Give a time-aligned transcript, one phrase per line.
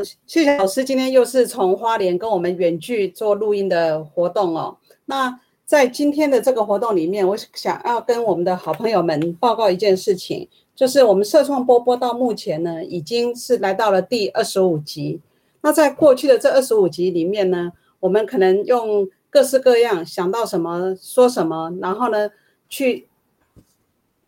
[0.00, 4.78] 谢谢老师，今天又是从花莲跟我们远距做录音的活动哦。
[5.04, 15.20] 那在今天的这个活动里面，我想要跟我们的好朋友们报告一件事情，就是我们社创波波到目前呢，已经是来到了第二十五集。
[15.60, 22.30] 那在过去的这二十五集里面呢，我们可能用各式各样想到什么说什么，然后呢，
[22.70, 23.08] 去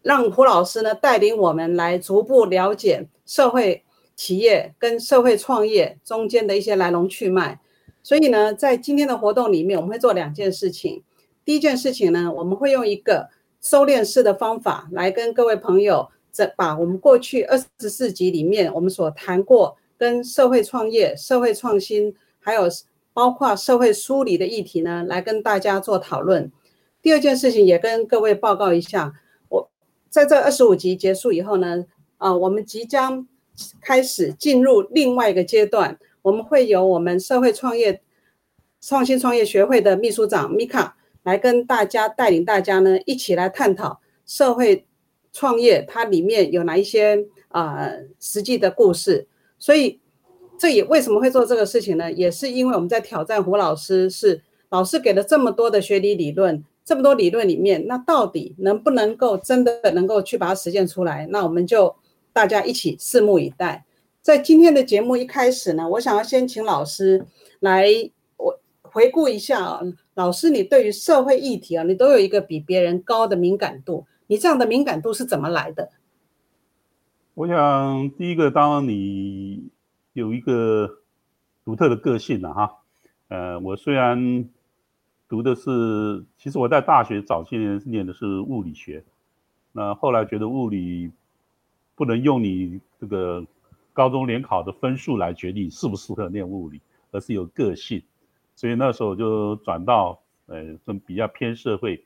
[0.02, 3.83] 让胡老师呢带领我们来逐步了解社会
[4.16, 7.60] 企业跟社会创业中间的一些来龙去脉。
[8.02, 11.02] 所以呢，在今天的活动里面，我们会做两件事情。
[11.45, 13.29] 第一件事情呢，我们会用一个
[13.60, 22.65] 收敛式的方法来跟各位朋友，这把我们过去二十四集里面我们所谈过跟社会创业、社会创新，还有
[23.12, 26.52] 包括社会梳理的议题呢，来跟大家做讨论。
[27.01, 29.15] 第二件事情也跟各位报告一下，
[29.49, 29.71] 我
[30.10, 31.87] 在这二十五集结束以后呢，
[32.18, 33.26] 啊，我们即将
[33.80, 38.01] 开始进入另外一个阶段，我们会由我们社会创业
[38.80, 40.96] 创新创业学会的秘书长米卡。
[41.24, 44.85] 来跟大家带领大家呢，一起来探讨社会
[45.33, 49.27] 创业它里面有哪一些啊实际的故事。
[49.59, 49.99] 所以
[50.59, 52.13] 这也为什么会做这个事情呢？
[52.13, 61.27] 也是因为我们在挑战胡老师，是老师给了这么多的学理理论，这么多理论里面，那到底能不能够真的能够去把它实践出来？
[61.30, 61.96] 那我们就
[62.35, 63.87] 大家一起拭目以待。
[64.21, 67.25] 在今天的节目一开始呢，我想要先请老师
[67.60, 67.87] 来
[68.37, 69.81] 我回顾一下啊。
[70.15, 74.06] 老师，你对于社会议题啊，你都有一个比别人高的敏感度。
[74.27, 75.91] 你这样的敏感度是怎么来的？
[77.34, 79.69] 我想，第一个，当然你
[80.12, 80.99] 有一个
[81.65, 82.78] 独特的个性了哈。
[83.28, 84.49] 呃，我虽然
[85.28, 89.05] 读的是，其实我在大学早些年念的是物理学，
[89.72, 91.11] 那后来觉得物理
[91.94, 93.44] 不能用你这个
[93.93, 98.03] 高中联考的分数来决定适不适合念物理，而是有个性。
[98.56, 100.65] 所以那时候就转到，呃，
[101.06, 102.04] 比较偏社会。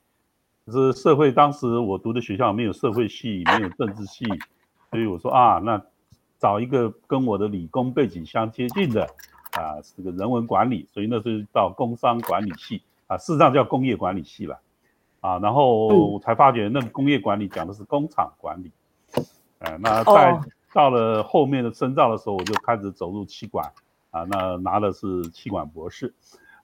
[0.64, 4.24] 可是社会当时我读的学校没有社会系，没有政治系，
[4.90, 5.82] 所以我说啊，那
[6.38, 9.04] 找一个跟我的理工背景相接近的，
[9.52, 10.86] 啊，这个人文管理。
[10.92, 14.60] 所以那时候到工商管理系，啊，事实上叫工业管理系了，
[15.20, 18.70] 啊，然后我才发觉那个工业管理讲的是工厂管理，
[19.58, 20.40] 呃，那在
[20.72, 23.72] 到了后面的深造的时候，我就开始走入气管。
[24.10, 26.14] 啊，那拿的是气管博士，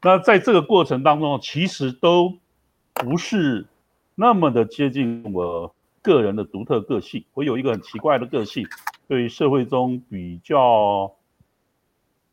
[0.00, 2.38] 那在这个过程当中，其实都
[2.94, 3.66] 不是
[4.14, 7.22] 那么的接近我个人的独特个性。
[7.34, 8.66] 我有一个很奇怪的个性，
[9.06, 11.12] 对于社会中比较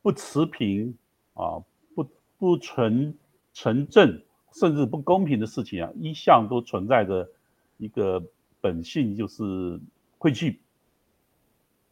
[0.01, 0.97] 不持平
[1.33, 1.59] 啊，
[1.93, 2.07] 不
[2.39, 3.13] 不纯
[3.53, 4.21] 纯正，
[4.53, 7.29] 甚至不公平的事情啊，一向都存在着
[7.77, 8.23] 一个
[8.61, 9.77] 本性，就是
[10.21, 10.61] 会去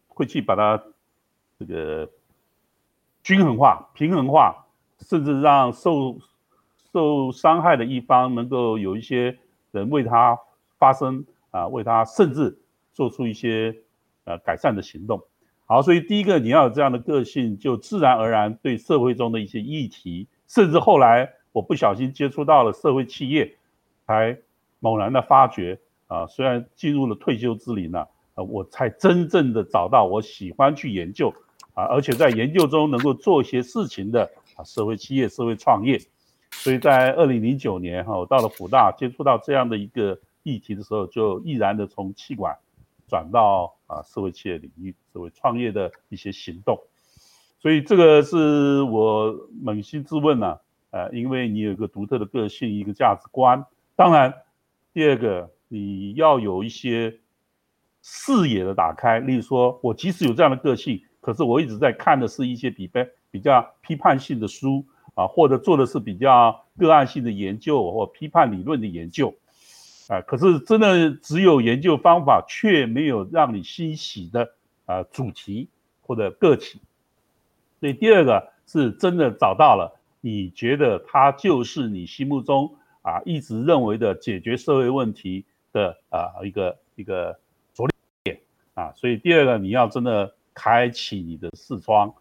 [0.07, 0.83] 会去把它
[1.57, 2.07] 这个。
[3.21, 4.65] 均衡化、平衡化，
[5.01, 6.17] 甚至让受
[6.91, 9.37] 受伤害的一方能够有一些
[9.71, 10.39] 人为他
[10.79, 12.57] 发声啊，为他甚至
[12.93, 13.75] 做出一些
[14.23, 15.21] 呃改善的行动。
[15.65, 23.57] 好，所以第一个你要有这样的个性，就自然而然对社会中的一些议题，甚至后来我不小心接触到了社会企业，
[24.07, 24.39] 才
[24.79, 28.09] 猛然的发觉啊，虽然进入了退休之龄了，
[28.43, 31.33] 我才真正的找到我喜欢去研究。
[31.75, 35.97] 啊，而且在研究中能够做一些事情的啊，社会企业、社会创业，
[36.51, 42.57] 所以在二零零九年哈，我到了福大接触到这样的一个议题的时候，就毅然的从气管
[43.07, 46.77] 转到啊社会企业领域、社会创业的一些行动。
[47.61, 49.33] 所以这个是我
[49.63, 50.57] 扪心自问呢，
[50.91, 53.65] 呃，因为你有一个独特的个性、一个价值观，
[53.95, 54.33] 当然，
[54.91, 57.19] 第二个你要有一些
[58.01, 61.01] 视野的打开，例如说我即使有这样的个性。
[61.21, 64.85] 可是我一直在看的是一些比较比较批判性的书
[65.15, 69.35] 啊，或者做的是比较个案性的研究或批判理论的研究，
[70.07, 74.49] 啊，可是真的只有研究方法，却没有让你欣喜的
[74.85, 75.67] 啊主题
[76.01, 76.79] 或者个体。
[77.81, 85.43] 所以第二个是真的找到了，你觉得它就是你心目中啊一直认为的解决社会问题
[85.73, 87.37] 的啊一个一个
[88.79, 88.93] 啊。
[88.95, 90.33] 所以第二个你要真的。
[90.51, 92.13] 开启你的视窗，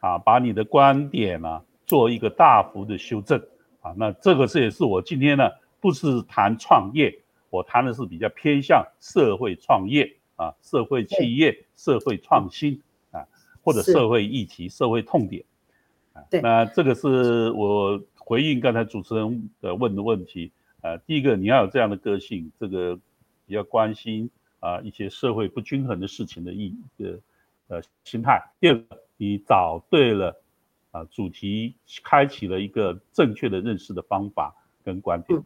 [0.00, 3.40] 啊，把你的观点呢做一个大幅的修正，
[3.82, 7.16] 啊，那这个是也是我今天呢不是谈创业，
[7.50, 12.82] 我谈的是比较偏向社会创业啊，社会企业、社会创新
[13.12, 13.22] 啊，
[13.62, 15.44] 或者社会议题、社会痛点，
[16.14, 20.50] 啊，那这个是我回应刚才主持人的问的问题，
[20.80, 22.98] 呃，第一个你要有这样的个性，这个
[23.46, 24.28] 比较关心。
[24.64, 27.20] 啊，一些社会不均衡的事情的一个
[27.68, 28.42] 呃心态。
[28.58, 30.34] 第二个，你找对了
[30.90, 35.38] 啊，主题开启了一个正确的认识的方法跟观点。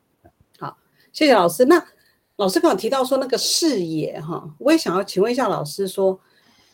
[0.60, 0.78] 好，
[1.12, 1.64] 谢谢老师。
[1.64, 1.84] 那
[2.36, 6.20] 老师刚刚提到说那个视野哈，我也想要请问一下老师说，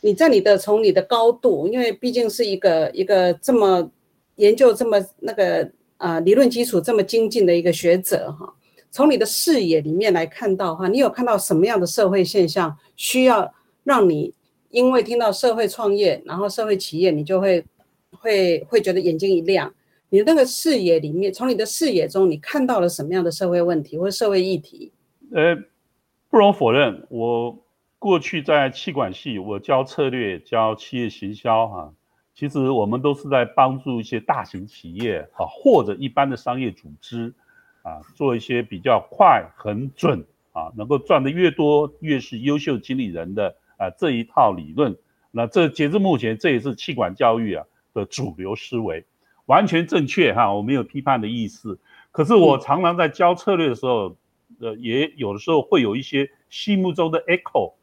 [0.02, 3.90] 你在你的从你的高度，因为毕竟是一个一个这么
[4.34, 8.54] 研究这么那个啊理论基础这么精进的一个学者哈。
[8.94, 13.52] 从你的视野里面来看到哈，你有看到什么样的社会现象需要
[13.82, 14.32] 让你
[14.70, 17.64] 因为听到社会创业，然后社会企业，你就会
[18.12, 19.74] 会会觉得眼睛一亮。
[20.10, 24.92] 你的那个视野里面，从你的视野中，你看到了什么样的社会问题或社会议题？
[25.32, 25.56] 呃，
[26.30, 27.58] 不容否认，我
[27.98, 31.92] 过去在气管系，我教策略，教企业行销哈，
[32.32, 37.34] 其实我们都是在帮助一些大型企业啊，或者一般的商业组织。
[37.84, 44.96] 啊，做一些比较快、很准啊，能够赚的越多，越是优秀经理人的啊这一套理论。
[45.30, 49.04] 那这截至目前，这也是气管教育啊的主流思维，
[49.44, 51.78] 完全正确哈，我没有批判的意思。
[52.10, 54.16] 可是我常常在教策略的时候，
[54.60, 57.74] 呃，也有的时候会有一些心目中的 echo，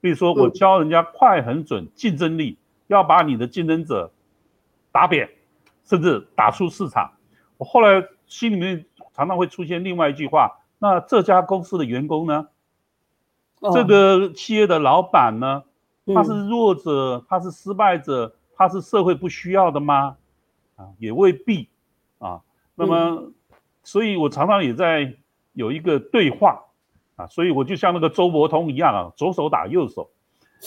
[0.00, 2.56] 比如说我教人家快、很准，竞争力
[2.86, 4.12] 要把你的竞争者
[4.92, 5.28] 打扁，
[5.84, 7.10] 甚至打出市场。
[7.56, 8.84] 我后来心里面。
[9.18, 12.46] 常常会出现另外一句话：那这家公司的员工呢？
[13.74, 15.64] 这个企业的老板呢？
[16.14, 20.16] 他是弱者，他是失败者，他是社会不需要的吗？
[20.76, 21.68] 啊，也未必
[22.20, 22.42] 啊。
[22.76, 23.32] 那么，
[23.82, 25.16] 所以我常常也在
[25.52, 26.66] 有一个对话
[27.16, 27.26] 啊。
[27.26, 30.08] 所以我就像那个周伯通一样啊，左手打右手。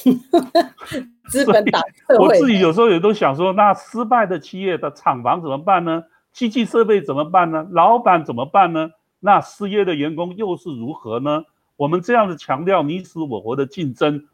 [1.30, 1.81] 资本打
[2.19, 6.03] 我自己有时候也都想说，那失败的企业的厂房怎么办呢？
[6.33, 7.68] 机器设备怎么办呢？
[7.72, 8.92] 老板怎么办呢？
[9.24, 11.44] 那失业的员工又是如何呢？
[11.75, 14.28] 我们这样子强调你死我活的竞争，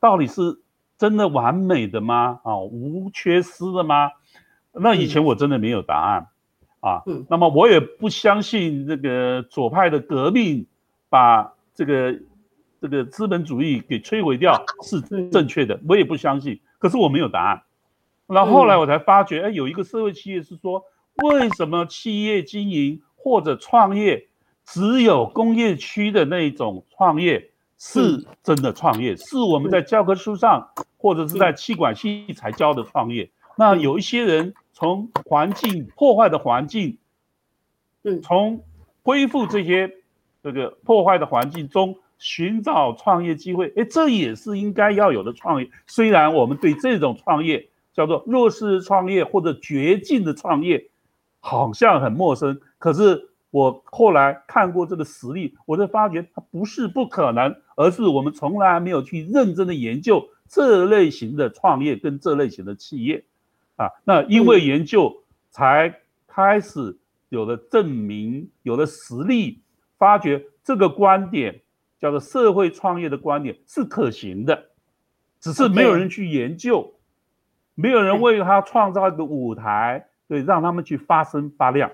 [0.00, 0.60] 到底是
[0.96, 2.40] 真的完美的吗？
[2.42, 4.12] 啊，无缺失的吗？
[4.72, 6.28] 那以前我真的没有答案
[6.80, 7.02] 啊。
[7.28, 10.66] 那么我也不相信这个左派的革命
[11.10, 12.18] 把这个
[12.80, 16.60] 这个资本主义给摧毁掉是正确的，我也不相信。
[16.78, 17.62] 可是我没有答案。
[18.26, 20.82] 那后后来我才发觉，哎，有一个社会企业是说。
[21.22, 24.26] 为什么企业经营或者创业，
[24.64, 29.16] 只有工业区的那种创业是真的创业？
[29.16, 33.30] 是我们在教科书上或者是在气管系才教的创业？
[33.56, 36.98] 那有一些人从环境破坏的环境，
[38.02, 38.64] 嗯，从
[39.04, 39.88] 恢复这些
[40.42, 45.70] 这个破坏的环境中寻找创业机会，哎，这也是应该要有的创业。
[45.86, 50.88] 虽然我们对这种创业叫做弱势创业或者绝境的创业。
[51.46, 63.22] 好像很陌生，可是我后来看过这个实例，我就发觉它不是不可能，而是我们从来没有去认真的研究这类型的创业跟这类型的企业，
[63.76, 65.94] 啊，那因为研究才
[66.26, 66.96] 开始
[67.28, 69.60] 有了证明，有了实例，
[69.98, 71.60] 发觉这个观点
[71.98, 74.70] 叫做社会创业的观点是可行的，
[75.40, 76.94] 只是没有人去研究，
[77.74, 80.06] 没有人为他创造一个舞台。
[80.26, 81.90] 对，让他们去发声发亮，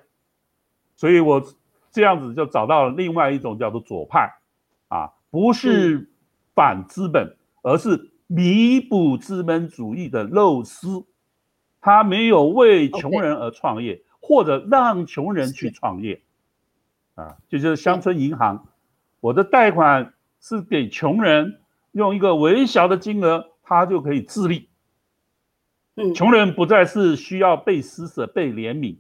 [0.97, 1.43] 所以我
[1.91, 4.33] 这样子就找到了另外一种叫做左派，
[4.89, 6.09] 啊，不是
[6.55, 10.87] 反资本，而是弥补资本主义的漏失。
[11.83, 16.23] 他没有为穷人而创业，或者让穷人去创业，
[17.15, 17.77] 啊，就就是。
[17.77, 18.69] 乡村银行，
[19.21, 21.61] 我的贷款是给穷人，
[21.93, 24.69] 用一个微小的金额，他就可以自立。
[26.15, 28.97] 穷人不再是需要被施舍、被怜悯，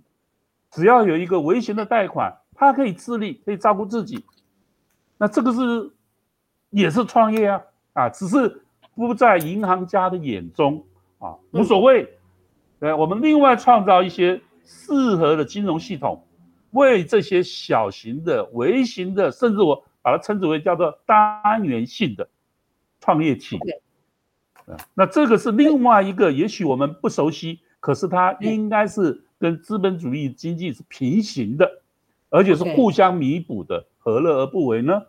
[0.70, 4.24] 只要有一个微型的贷款，他可以自立，可以照顾自己。
[5.16, 5.90] 那这个是
[6.70, 8.62] 也是创业啊啊，只是
[8.94, 10.84] 不在银行家的眼中
[11.18, 12.18] 啊，无所谓。
[12.78, 16.26] 对，我们另外创造一些适合的金融系统，
[16.70, 22.28] 为这些小型的、微型的，甚至我把它称之为叫做单元性的
[23.00, 23.82] 创业企业。
[24.94, 31.80] 那这个是另外一个，也许我们不熟悉，可是它应该是跟资本主义经济是平行的，
[32.28, 35.02] 而且是互相弥补的，何乐而不为呢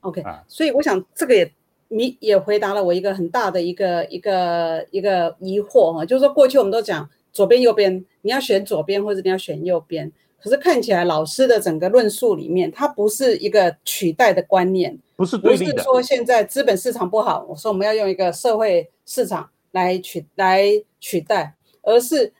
[0.00, 1.52] ？OK，所以我想这个也
[1.88, 10.10] 你也回答了我一个很大的一个一个一个疑惑哈，就是说过去我们都讲左边右边，你要选左边或者你要选右边，
[10.42, 20.68] 可是看起来老师的整个论述里面，它不是一个取代的观念，不是不是说现在资本市场不好，我说我们要用一个社会市场来取来
[21.00, 22.30] 取代，而是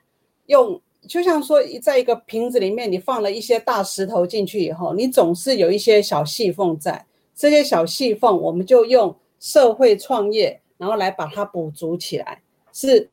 [0.45, 9.17] 用就像说在一个瓶子里面，你放了一些大石头进去以后，你总是有一些小细缝在，这些小细缝我们就用。
[9.39, 12.41] 社会创业，然后来把它补足起来，
[12.73, 13.11] 是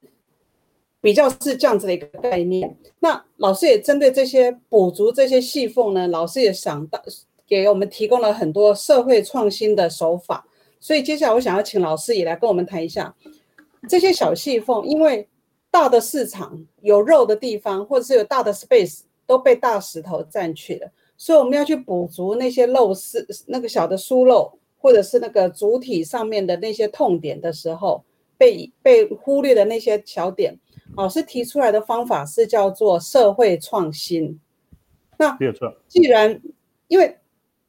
[1.02, 2.78] 比较是这样子的一个概念。
[3.00, 7.04] 那老师也针对这些补足这些细缝呢，老师也想到
[7.46, 10.48] 给我们提供了很多社会创新的手法。
[10.80, 13.14] 所以接下来我想要请老师也来跟我们谈一下
[13.88, 15.28] 这些小细缝，因为
[15.72, 24.52] 大的市场有肉的地方，或者是有大的 space 都被大石头占去了，所以我们要去补足那些漏丝，那个小的疏漏。
[24.84, 28.04] 或者是那个主体上面的那些痛点的时候，
[28.38, 30.60] 被被忽略的那些小点，
[30.98, 34.38] 老师提出来的方法是叫做社会创新。
[35.18, 35.38] 那。
[35.88, 36.38] 既然
[36.90, 37.18] 因为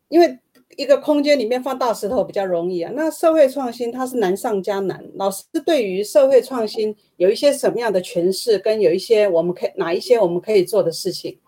[0.09, 0.37] 因为
[0.77, 5.05] 一个空间里面放大石头比较容易啊，那社会创新它是难上加难。
[5.15, 11.39] 老师对于社会创新有一些什么样的诠释，跟有一些我们可以哪一些我们可以做的事情？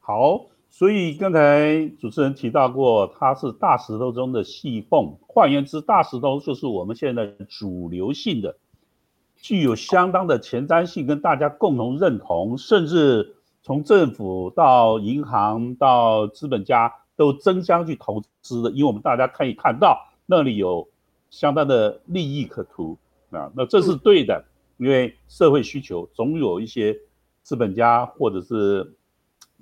[0.00, 0.46] 好。
[0.68, 5.16] 所以刚才主持人提到过，它是大石头中的细缝。
[5.26, 8.54] 换言之，大石头就是我们现在主流性的，
[9.40, 18.70] 具有相当的前瞻性，跟大家共同认同，甚至从政府到银行到资本家都争相去投资的。
[18.70, 20.88] 因为我们大家可以看到，那里有
[21.30, 22.96] 相当的利益可图
[23.30, 24.44] 啊，那这是对的，
[24.76, 26.96] 因为社会需求总有一些
[27.42, 28.94] 资本家或者是。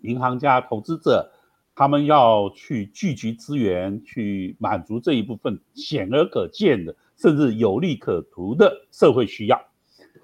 [0.02, 1.32] 银行家、投资者，
[1.74, 9.64] 他们要去聚集资源，去满足这一部分显而可见的，甚至有利可图的社会需要。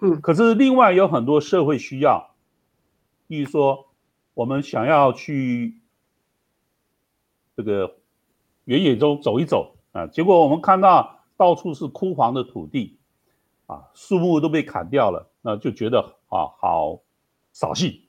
[0.02, 2.34] 嗯，可是另外有很多社会需要，
[3.26, 3.86] 比如说
[4.34, 5.79] 我们想要去
[7.62, 7.94] 这个
[8.64, 12.98] 原野中走一走啊，结果我们看到到处是枯黄的土地，
[13.66, 17.00] 啊，树木都被砍掉了，那就觉得啊，好
[17.52, 18.00] 扫兴。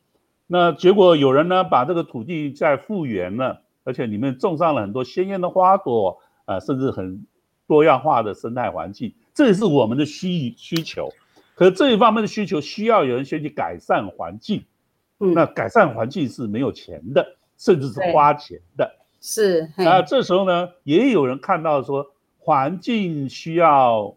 [0.48, 7.26] 那结果有人呢把这个土地再复原了，而且里面种上了很多鲜艳的花朵，啊，甚至很
[7.68, 11.10] 多样化的生态环境，这也是我们的需需求。
[11.56, 14.64] 可是这一方面的需求需要有人先去改善环境，
[15.20, 18.92] 嗯，那改善环境是没有钱的，甚至是花钱的。
[19.22, 24.16] 是那，这时候呢，也有人看到说环境需要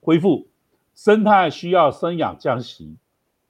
[0.00, 0.48] 恢复，
[0.96, 2.96] 生态需要生养降息。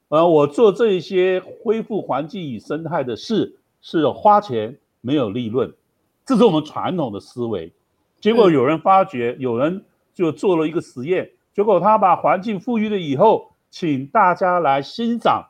[0.09, 5.73] 呃，我做这些恢复环境与生态的事是花钱没有利润，
[6.27, 7.73] 这是我们传统的思维。
[8.21, 15.47] 结果有人发觉，有人就做了一个实验，结果他把环境富裕了以后，请大家来欣赏，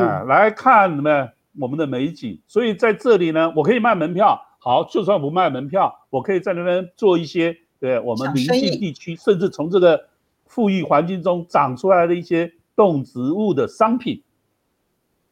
[0.00, 2.40] 啊，来看什么我们的美景。
[2.46, 10.08] 所以在这里呢，我可以卖门票，好，就算不卖门票，我可以在那边做一些对我们邻近地区，甚至从这个
[10.46, 12.52] 富裕环境中长出来的一些。
[12.76, 14.22] 动植物的商品，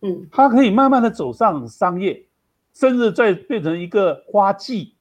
[0.00, 2.24] 嗯，它可以慢慢的走上商业，
[2.72, 4.94] 甚至再变成一个花季，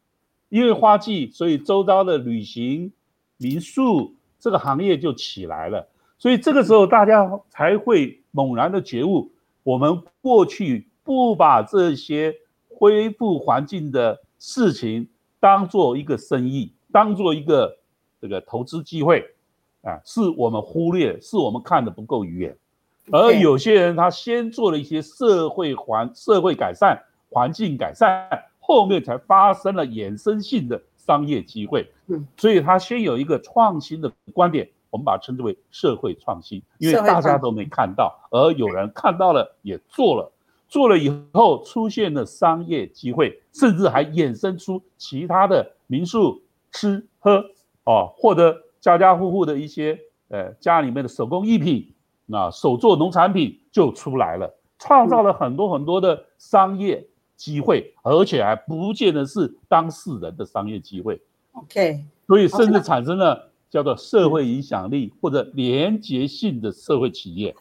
[0.50, 2.92] 因为花季，所以周遭的旅行、
[3.38, 5.88] 民宿这个行业就起来了。
[6.18, 9.32] 所以这个时候大家才会猛然的觉悟，
[9.64, 12.36] 我们过去不把这些
[12.70, 15.08] 恢复环境的事情
[15.40, 17.78] 当做一个生意，当做一个
[18.22, 19.30] 这个投资机会。
[19.86, 22.56] 啊，是我们忽略，是我们看的不够远，
[23.12, 26.98] 而有些人他先做了一些社会环社会改善、
[27.30, 28.30] 环境改善，
[28.62, 31.86] 后面才发生了衍生性的商业机会。
[32.08, 40.32] 嗯，所以他先有一个创新的观点，我们把它称之为社会创新，因为大家都没看到，而有人看到了也做了，
[40.74, 47.46] 做了以后出现了商业机会，甚至还衍生出其他的民宿吃喝
[47.84, 48.60] 哦，获得。
[48.82, 49.98] 家家户户的一些
[50.30, 51.94] 呃家里面的手工艺品，
[52.26, 57.06] 那手做农产品就出来了，创造了很多很多的商业
[57.38, 61.22] 机会，而且还不见得是当事人的商业机会。
[61.52, 67.56] OK，所以甚至产生了叫做社会影响力或者连结性的社会企业。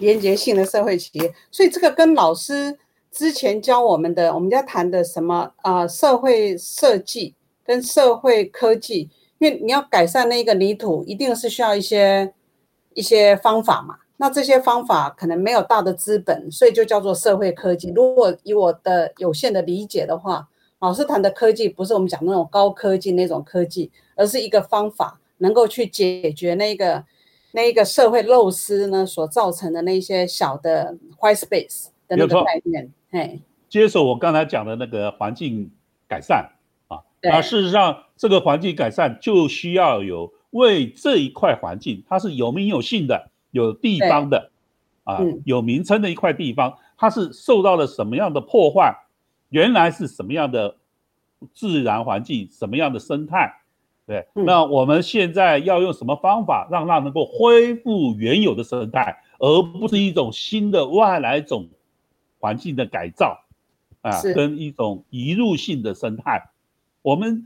[0.00, 2.76] 连结性的社会企业，所以这个跟老师
[3.12, 5.86] 之前教我们的，我们家谈的什么啊？
[5.86, 9.08] 社会设计跟社会科技。
[9.38, 12.34] 因为你要改善那个泥土，一定是需要一些
[12.92, 13.96] 一些方法嘛。
[14.18, 17.90] 那这些方法可能没有大的资本，所以就叫做社会科技。
[17.96, 20.46] 如果以我的有限的理解的话，
[20.80, 27.02] 老师谈的科技不是我们讲那种高科技那种科技，而是一个方法，能够去解决那个
[27.52, 32.92] 那一个社会漏失呢所造成的那些小的 white space 的那个概念。
[33.10, 35.70] 嘿，接手我刚才讲的那个环境
[36.08, 36.50] 改善
[36.88, 44.50] 啊，那事实上这个环境改善就需要有为这一块环境，它是有名有姓的，有地方的
[45.04, 48.94] 啊，有名称的一块地方，它是受到了什么样的破坏？
[49.48, 50.76] 原来是什么样的
[51.52, 53.59] 自然环境，什么样的生态？
[54.06, 61.68] 对，那我们现在要用什么方法让它能够恢复原有的生态，而不是一种新的外来种
[62.40, 63.38] 环境的改造
[64.00, 66.50] 啊，跟一种移入性的生态。
[67.02, 67.44] 我们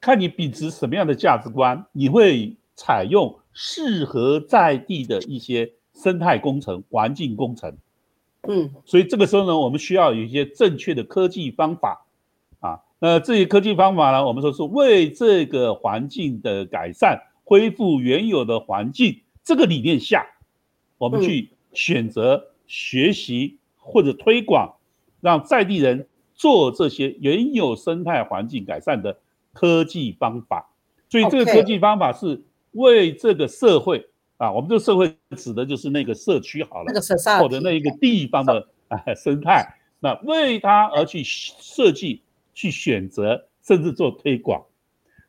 [0.00, 7.76] 看你秉持什么样的价值观，你会采用适合在地的一些生态工程、环境工程。
[8.48, 12.05] 嗯，所以这个时候呢，我们需要有一些正确的科技方法
[13.00, 13.00] 啊。
[13.00, 20.26] 那这些科技方法呢，我们说是为这个环境的改善、恢复原有的环境这个理念下，
[20.98, 24.76] 我们去选择学习或者推广，
[25.20, 29.18] 让在地人做这些原有生态环境改善的
[29.52, 30.70] 科技方法。
[31.08, 34.06] 所以这个科技方法是为这个社会。
[34.38, 39.66] 啊，我们这个社会指的就是那个社区好了，那个社或者那一个地方的啊生态，
[39.98, 42.20] 那为它而去设计、
[42.56, 44.64] 去选择，甚至做推广，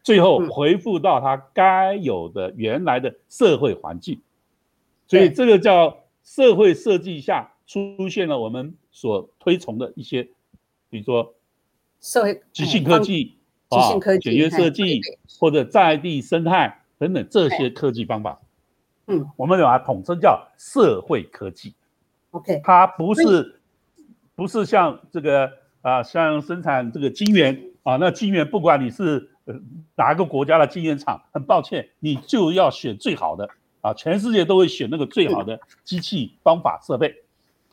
[0.01, 4.21] 最后回复到它该有的原来的社会环境。
[5.07, 10.23] 所以这个叫社会设计下出现了我们所推崇的一些，
[10.89, 11.35] 比如说
[11.99, 13.35] 社会即兴科技、
[13.69, 15.01] 即兴科技、简约设计
[15.37, 18.41] 或者在地生态等等这些科技方法。
[19.07, 21.73] 嗯，我们把它统称叫社会科技。
[22.31, 23.59] OK，它不是
[24.35, 25.51] 不是像这个
[25.87, 29.29] 啊，像生产这个晶圆啊，那晶圆不管你是
[29.95, 37.15] 哪个国家的晶圆厂，很抱歉，你就要选最好的啊，全世界都会选那个最好的机器方法设备。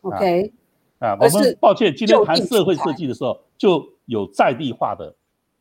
[0.02, 0.52] OK，
[1.00, 5.12] 啊，我们抱歉，今天谈社会设计的时候就有在地化的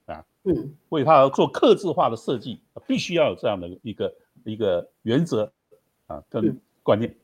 [0.05, 5.51] 啊，嗯，为它做刻字化的设计，必须要有这样的一个一个原则。
[6.05, 7.15] 啊，跟观念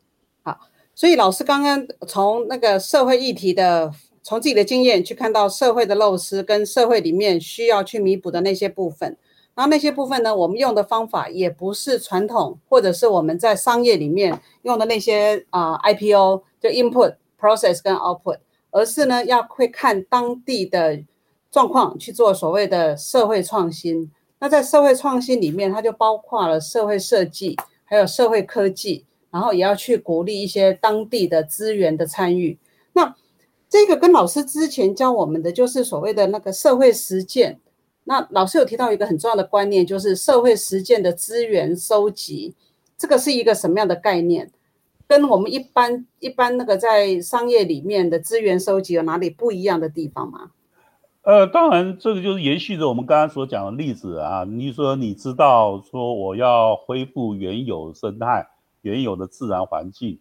[0.42, 0.58] 好，
[0.96, 3.92] 所以老师刚刚从那个社会议题的，
[4.30, 9.18] 从自己的经验去看到社会的漏失跟社会里面需要去弥补的那些部分，
[9.56, 18.38] 然后那些部分呢，我们用的方法也不是传统或者是我们在商业里面用的那些啊 IPO 就 input process 跟 output，
[18.70, 21.02] 而是呢要会看当地的
[21.50, 24.12] 状况去做所谓的社会创新。
[24.38, 27.58] 那在社会创新里面，它就包括了社会设计。
[27.92, 32.56] 还有社会科技，然后也要去鼓励一些当地的资源的参与。
[33.70, 37.60] 这个跟老师之前教我们的就是所谓的那个社会实践。
[38.06, 42.56] 那老师有提到一个很重要的观念，就是社会实践的资源收集，
[42.98, 44.52] 这个是一个什么样的概念？
[45.08, 50.52] 跟我们一般一般那个在商业里面的资源收集有哪里不一样的地方吗？
[51.22, 54.44] 呃，当然，这个就是延续着我们刚刚所讲的例子啊。
[54.46, 58.48] 你说你知道说我要恢复原有生态、
[58.82, 60.20] 原有的自然环境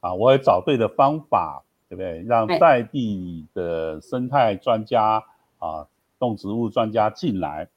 [0.00, 2.22] 啊，我也找对的方法，对不对？
[2.22, 5.24] 让在地的生态专家
[5.58, 5.88] 啊、
[6.20, 7.68] 动植物专家进来。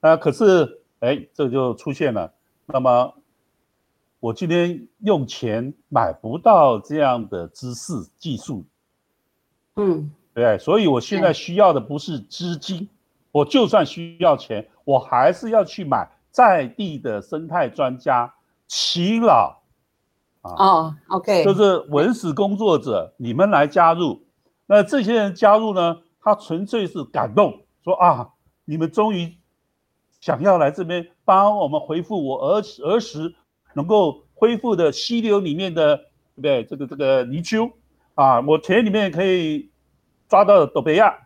[0.00, 2.32] 那可是，哎，这就出现了。
[2.66, 3.12] 那么，
[4.20, 8.64] 我今天用钱买不到这样的知识技术，
[9.74, 10.12] 嗯。
[10.32, 12.88] 对，所以我现在需要的不是资金，
[13.32, 18.32] 我就算需要钱，我还是要去买在地的生态专家
[18.68, 19.55] 齐老啊。
[20.58, 24.22] 哦，OK，就是文史工作者，你们来加入。
[24.66, 28.28] 那这些人加入呢，他纯粹是感动，说啊，
[28.64, 29.36] 你们终于
[30.20, 33.34] 想要来这边帮我们回复我儿儿时
[33.74, 36.04] 能够恢复的溪流里面的，对
[36.34, 36.64] 不对？
[36.64, 37.70] 这个这个泥鳅
[38.14, 39.70] 啊，我田里面可以。
[40.28, 41.16] 抓到斗贝亚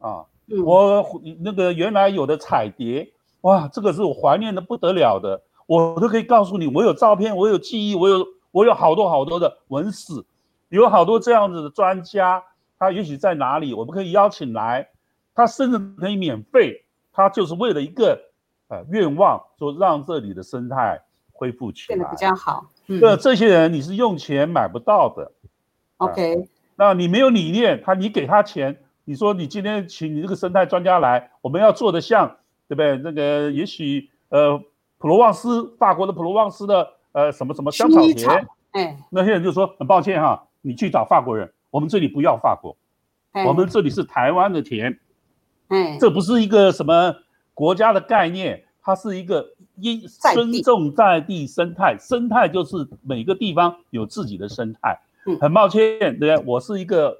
[0.00, 0.26] 啊！
[0.62, 1.02] 我
[1.38, 10.12] 那个原来有的彩蝶，哇，这个是我怀念的不得了的，我都可以告诉你，我有照片，我有记忆，我有我有好多好多的文史，
[10.68, 12.42] 有好多这样子的专家，
[12.78, 14.88] 他也许在哪里，我们可以邀请来，
[15.34, 18.20] 他甚至可以免费，他就是为了一个
[18.68, 21.00] 呃愿望，说让这里的生态
[21.32, 22.66] 恢复起来，变得比较好。
[22.86, 25.30] 那这些人你是用钱买不到的
[25.98, 26.48] ，OK。
[26.74, 32.36] 那你没有理念，他你给他钱，你说你今天请你这个生态专家来，我们要做的像，
[32.66, 32.96] 对不对？
[32.98, 34.58] 那个也许呃
[34.98, 42.76] 普罗旺斯，法国的普罗旺斯的呃什么什么香草田，哎，那些人就说很抱歉哈，你去找法国人，我们这里不要法国，
[43.46, 44.98] 我们这里是台湾的田，
[45.68, 47.14] 哎，这不是一个什么
[47.54, 50.00] 国家的概念，它是一个因
[50.32, 54.98] 尊重在地生态，生态就是每个地方有自己的生态。
[55.26, 57.14] 嗯很抱歉，对我是一个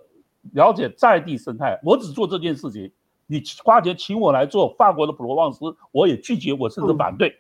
[0.53, 2.91] 了解在地生态，我只做这件事情。
[3.27, 7.37] 你花钱请我来做法国的普罗旺斯，我也拒绝，我甚至嗯反对。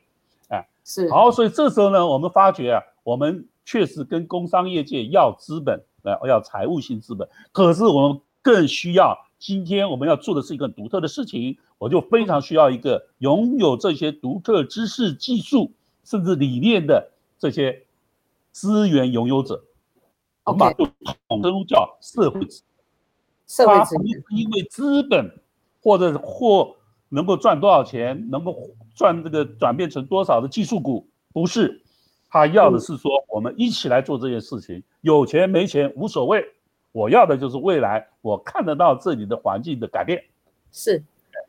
[0.84, 15.72] 是，好，所以这时候呢，我们发觉啊，我们确实跟工商业界要资本，呃，要财务性资本，可是我们更需要，今天我们要做的是一个独特的事情，我就非常需要一个拥有这些独特知识、技术
[16.04, 17.84] 甚至理念的这些
[18.50, 19.62] 资源拥有者。
[20.44, 20.84] 我们把这
[21.28, 22.62] 统称叫社会资
[23.46, 23.74] 社会
[24.30, 25.40] 因为资本
[25.82, 26.74] 或者或
[27.10, 31.82] 能够赚多少钱，能够赚这个转变成多少的技术股，不是，
[32.30, 36.42] 他要的是说我们一起来做这件事情，有钱没钱无所谓，
[36.92, 40.22] 我要的就是未来我看得到这里的环境的改变。
[40.72, 41.02] 是，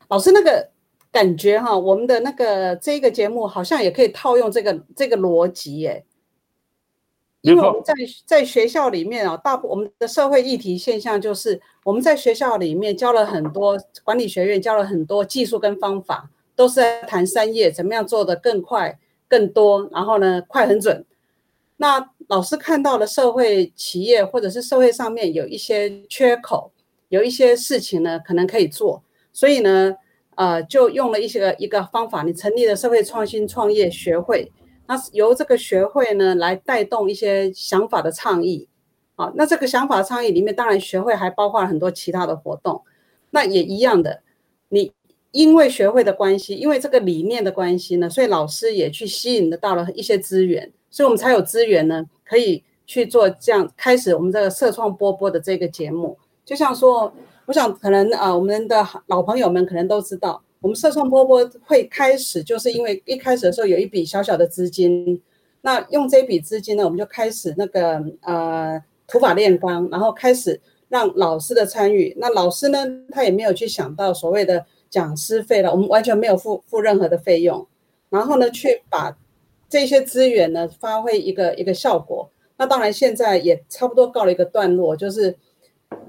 [0.09, 0.67] 老师那个
[1.11, 6.03] 感觉哈，我们的那个这个节目好像也可以套用这个这个逻辑耶，
[7.41, 7.93] 因为我们在
[8.25, 21.03] 在学校里面啊，大部我们的社会议题现象就是我们在学校里面教了很多管理学院教了很多技术跟方法，都是在谈商业怎么样做得更快、更多，然后呢快很准。
[21.77, 26.71] 那老师看到了社会企业或者是社会上面有一些缺口，
[27.09, 29.01] 有一些事情呢可能可以做，
[29.33, 29.95] 所以呢，
[30.35, 34.51] 呃，就用了一些个一个方法，你成立了社会创新创业学会，
[34.91, 38.67] 那由这个学会呢来带动一些想法的倡议，
[39.15, 42.81] 啊，那这个想法倡议里面，当然学会还包括了很多其他的活动，
[43.29, 44.21] 那也一样的，
[44.67, 44.91] 你
[45.31, 56.17] 因为学会的关系，因为这个理念的关系呢，所以老师也去吸引得到了一些资源，所以我们才有资源呢，可以去做这样开始我们这个社创波波的这个节目。
[56.43, 57.13] 就像说，
[57.45, 65.19] 我想可能啊、我们的老朋友们可能都知道，我们社创波波会开始，就是因为一开始的时候有一笔小小的资金，
[65.61, 72.15] 那用这笔资金呢，我们就开始那个呃土法炼钢，然后开始让老师的参与。
[72.19, 77.65] 那老师呢，他也没有去想到所谓的讲师费了，我们完全没有付付任何的费用，
[78.11, 79.17] 然后呢，去把
[79.67, 82.29] 这些资源呢发挥一个一个效果。
[82.57, 85.35] 那当然现在也差不多告了一个段落，就是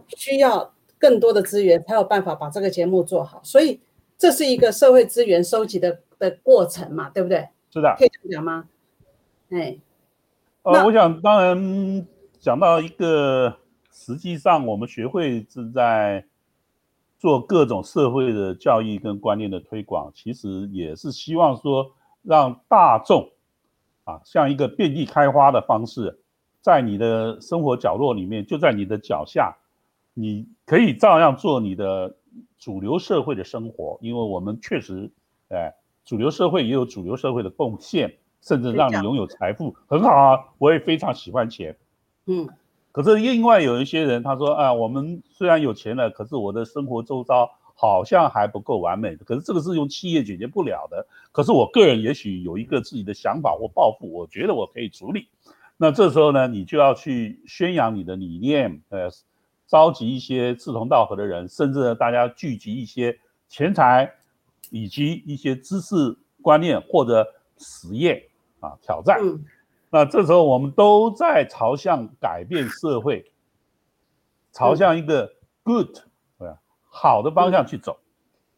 [0.09, 3.81] 需要更多的资源才有办法把这个节目做好，所以
[4.23, 7.49] 这是一个社会资源收集的的过程嘛，对不对？
[7.73, 8.69] 是的，可以这样讲吗？
[9.51, 9.77] 哎，
[10.63, 12.07] 呃，我想当然
[12.39, 13.57] 讲到一个，
[13.91, 16.25] 实际上我们学会是在
[17.19, 21.91] 做各种社会的教育跟观念的推广，其实也是希望说
[22.23, 23.29] 让大众
[24.05, 26.17] 啊，像一个遍地开花的方式，
[26.61, 29.57] 在你的生活角落里面，就在你的脚下，
[30.15, 32.15] 你可以照样做你的
[32.59, 35.11] 主流社会的生活，因为我们确实，
[35.49, 41.77] 哎，主流社会也有主流社会的贡献，甚至让你拥有财富，很好啊，我也非常喜欢钱。
[42.27, 42.49] 嗯，
[42.93, 49.17] 可是另外有一些人，他说啊，我们虽然有钱了，可是我的生活周遭好像还不够完美。
[49.17, 51.07] 可是这个是用企业解决不了的。
[51.33, 55.29] 可是我个人也许有一个自己的想法或抱负，我觉得我可以处理。
[55.77, 59.09] 那这时候呢，你就要去宣扬你的理念，呃，
[59.73, 64.13] 召集一些志同道合的人，甚至呢大家聚集一些钱财
[64.69, 68.23] 以及一些知识观念或者实验
[68.61, 69.19] 啊挑战。
[69.23, 69.43] 嗯。
[69.89, 73.33] 那这时候我们都在朝向改变社会，
[74.53, 75.33] 朝向一个
[75.63, 76.01] good
[76.91, 77.97] 好的方向去走，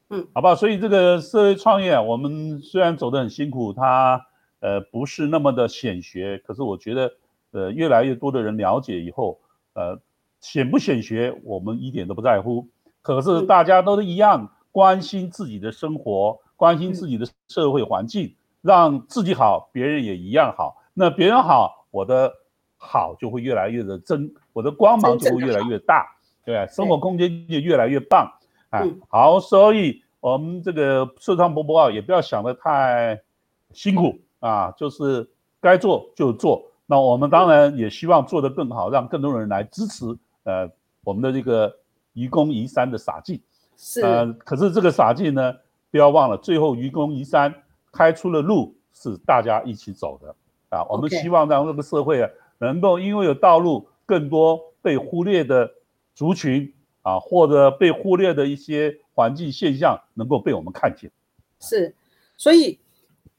[0.09, 0.57] 嗯，好不好？
[0.57, 4.27] 所以这个社会创业啊，我们虽然走得很辛苦，它
[4.59, 7.15] 呃不是那么的显学，可是我觉得
[7.53, 9.39] 呃越来越多的人了解以后，
[9.75, 10.01] 呃
[10.45, 12.69] 显不显学我们一点都不在乎，
[13.01, 20.77] 可是嗯大家都是一样关心自己的生活，关心自己的社会环境，让自己好，别人也一样好。
[20.93, 22.31] 那别人好，我的
[22.77, 26.67] 好就会越来越的增，我的光芒就会越来越大，对吧？
[26.67, 28.31] 生活空间就越来越棒。
[28.69, 33.19] 啊嗯，好，所以我们这个社创博博啊，也不要想得太
[33.73, 35.27] 辛苦啊，就是
[35.59, 36.71] 该做就做。
[36.85, 40.05] 那我们当然也希望做得更好，让更多人来支持
[40.45, 40.71] 呃
[41.03, 41.77] 我们的这个
[42.15, 43.41] 愚公移山的洒劲。
[43.77, 45.53] 是，呃，可是这个洒劲呢，
[45.91, 47.53] 不要忘了，最后愚公移山
[47.93, 50.35] 开出了路，是大家一起走的
[50.69, 50.85] 啊。
[50.85, 55.69] 我们希望让这个社会啊，能够因为有道路，更多被忽略的
[56.15, 61.11] 族群啊，或者被忽略的一些环境现象，能够被我们看见。
[61.59, 61.95] 是，
[62.37, 62.79] 所以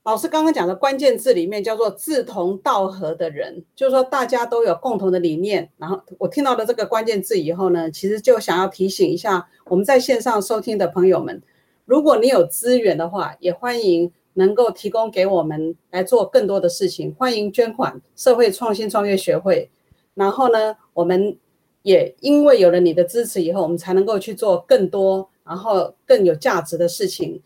[0.06, 5.68] 老师刚刚讲的关键字里面叫做志同道合的人，就是说大家都有共同的理念。
[5.78, 11.42] 然后我听到了这个关键字以后呢，其实就想要提醒一下我们在线上收听的朋友们，
[11.86, 17.12] 如果你有资源的话，也欢迎能够提供给我们来做更多的事情。
[17.18, 19.72] 欢迎捐款社会创新创业学会。
[20.14, 21.36] 然后呢，我们
[21.82, 27.42] 也因为有了你的支持以后，我们才能够去做更多，然后更有价值的事情。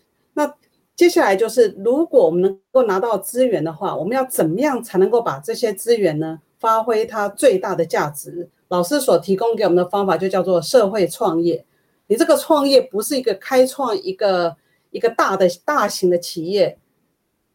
[1.00, 8.50] 接下来就是，如果我们能够拿到资源的话，我们要怎么样才能够把这些资源呢发挥它最大的价值？
[8.68, 11.64] 老师所提供给我们的方法就叫做社会创业。
[12.08, 14.58] 你这个创业不是一个开创一个
[14.92, 16.78] 一个大的大型的企业。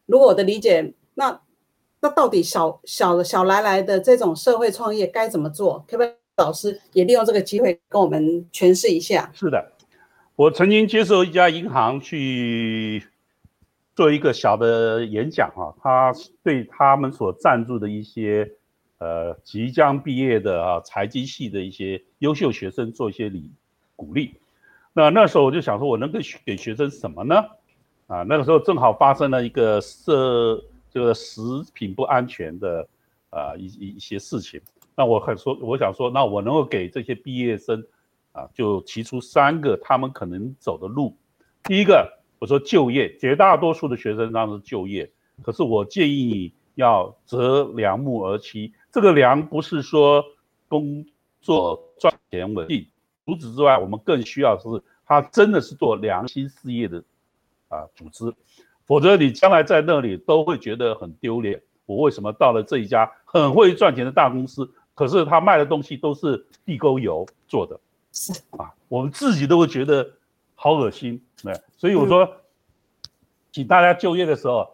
[0.07, 1.39] 如果我的理解，那
[2.01, 5.85] 那到底小小小来来的这种社会创业该怎么做？
[5.87, 9.29] 可不可以老师也利用这个机会跟我们诠释一下？
[9.35, 9.71] 是的，
[10.35, 13.05] 我曾经接受一家银行去。
[13.95, 18.51] 做一个小的演讲啊，他对他们所赞助的一些
[18.97, 23.49] 呃即将毕业的啊财经系的一些优秀学生做一些礼
[23.95, 24.35] 鼓励。
[24.91, 27.35] 那那时候我就想说，我能够给学生什么呢？
[28.07, 31.41] 啊，那个时候正好发生了一个社这个食
[31.73, 32.85] 品不安全的
[33.29, 34.59] 啊一一一些事情。
[34.93, 37.81] 那我很说，我想说，那我能够给这些毕业生
[38.33, 41.15] 啊，就提出三个他们可能走的路。
[41.63, 42.11] 第一个。
[42.37, 45.09] 我说就业，绝大多数的学生当然是就业。
[45.41, 48.71] 可是我建议你要择良木而栖。
[48.91, 50.23] 这个良不是说
[50.67, 51.05] 工
[51.41, 52.87] 作赚钱稳定，
[53.25, 54.67] 除此之外，我们更需要是
[55.05, 57.03] 他真的是做良心事业的
[57.69, 58.33] 啊组织。
[58.85, 61.61] 否则你将来在那里都会觉得很丢脸。
[61.85, 67.79] 我为什么到了这一家很会赚钱的大公司，可是他卖的东西都是地沟油做的，
[68.11, 70.11] 是啊，我们自己都会觉得。
[70.55, 72.27] 好恶心，对，所以我说，
[73.51, 74.67] 请大家就业的时候，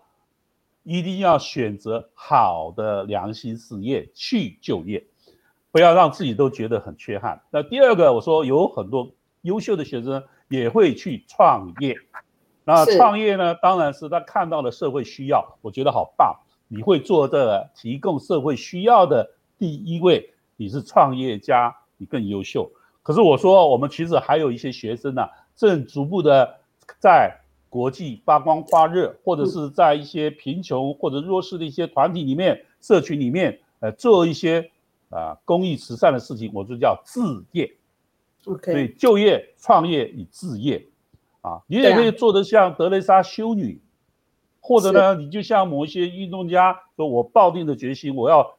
[0.83, 5.03] 一定要选择好的良心事业去就业，
[5.71, 7.41] 不要让自己都觉得很缺憾。
[7.49, 11.95] 那第二个，我说有很多优秀的学生也会去创业，
[12.63, 22.71] 那创业呢，当然是他看到了社会需要，我觉得好棒，你会做这个提供社会需要的第一位，你是创业家，你更优秀。
[23.03, 25.27] 可是我说，我们其实还有一些学生呢。
[25.61, 26.57] 正逐步的
[26.97, 34.71] 在国际发光发热，或者是在一些贫穷或者弱势的一些团体里面、社群里面，呃，做一些
[35.11, 37.21] 啊公益慈善的事情，我就叫置
[37.51, 37.71] 业。
[38.45, 40.83] OK，所以就业、创业与置业，
[41.41, 43.79] 啊，你也可以做得像德蕾莎修女，
[44.61, 48.57] 或者呢，你就像某一些运动家，说我抱定的决心，我要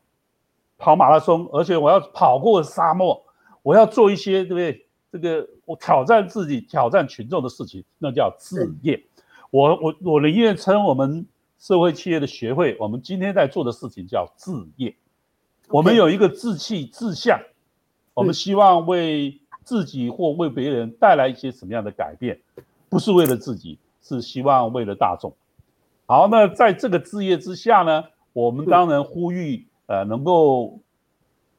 [0.78, 3.24] 跑马拉松，而且我要跑过沙漠，
[3.64, 4.86] 我要做一些，对不对？
[5.10, 9.02] 这个我挑战自己、挑战群众的事情，那叫置业。
[9.50, 11.26] 我我我宁愿称我们
[11.58, 14.94] 社会企业的学会，我们今天在做的事情叫置业。
[15.68, 17.40] 我们有一个志气、志向，
[18.12, 22.38] 我们希望为自己或为别人带来一些什么样的改变？
[22.90, 25.32] 不是为了自己，是希望为了大众。
[26.04, 28.04] 好，那在这个置业之下呢，
[28.34, 30.78] 我们当然呼吁呃，能够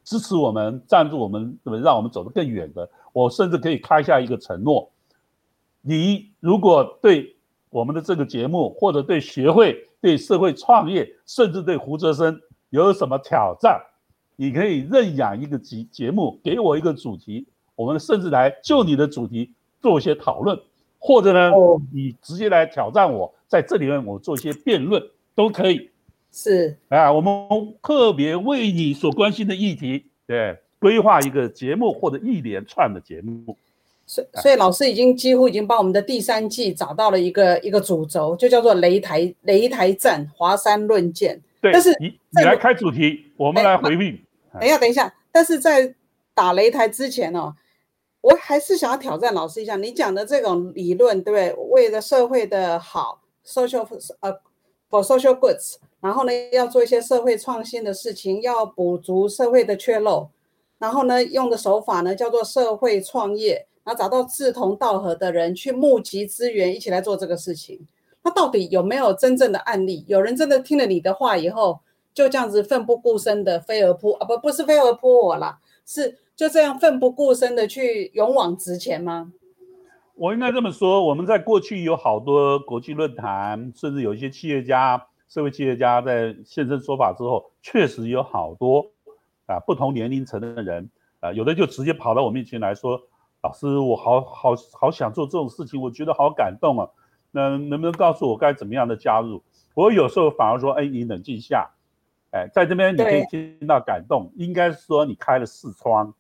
[0.04, 2.88] 支持我们、赞助我们，让我们走得更远的。
[3.14, 4.92] 我甚至可以开下一个承诺：
[5.82, 7.36] 你如果对
[7.70, 13.82] 我们的这个节目，或者对学会、对社会创业，甚至对胡哲生有什么挑战，
[14.36, 17.46] 你可以认养一个节节目，给我一个主题，
[17.76, 20.60] 我们甚至来就你的主题做一些讨论，
[21.00, 21.52] 或者呢，
[21.92, 25.02] 你直接来挑战我，在这里面我做一些辩论
[25.36, 25.90] 都可以。
[26.32, 30.58] 是啊，我们特别为你所关心的议题，对。
[30.84, 33.56] 规划一个节目或者一连串的节目，
[34.06, 41.42] 所所以老师已经几乎已经帮我们的第三季找到了一个一个主轴，就叫做擂台擂台战华山论剑。
[41.62, 44.20] 对，但是你你来开主题，我们来回应。
[44.60, 45.96] 等一下，等一下，但是在
[46.34, 47.56] 打擂台之前哦，
[48.20, 51.54] 我还是想要挑战老师一下，你讲的这种理论，对不对？
[51.70, 53.88] 为了社会的好，social
[54.20, 54.34] 呃
[54.90, 60.30] for social goods，然后呢，要做一些社会创新的事情，要补足社会的缺漏。
[60.84, 67.88] 然后呢，用的手法呢叫做社会创业，然后找到志同道合的人去募集资源，一起来做这个事情。
[68.22, 70.04] 那到底有没有真正的案例？
[70.10, 71.80] 有人真的听了你的话以后，
[72.14, 74.28] 就这样子奋不顾身的飞蛾扑啊？
[74.28, 79.32] 不，不是飞蛾扑我啦，是就这样奋不顾身的去勇往直前吗？
[80.16, 88.92] 我应该这么说，我们在过去有好多国际论坛，甚至有一些企业家、社会企业家在现身说法之后，确实有好多。
[89.46, 93.02] 啊，不同年龄层的人，啊，有的就直接跑到我面前来说
[93.44, 96.90] ：“老师，我好好好想做这种事情，我觉得好感动啊。
[97.32, 99.44] 那能不能告诉我该怎么样的加入？”
[99.76, 101.72] 我有时候反而说，哎，你冷静下，
[102.32, 106.14] 哎，在这边你可以听到感动，应该是说你开了视窗。